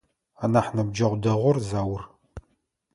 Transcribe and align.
Анахь 0.43 0.71
ныбджэгъу 0.75 1.17
дэгъур 1.23 1.57
Заур. 1.69 2.01